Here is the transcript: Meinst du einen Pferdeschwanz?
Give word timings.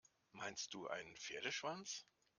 Meinst 0.31 0.73
du 0.73 0.87
einen 0.87 1.15
Pferdeschwanz? 1.15 2.07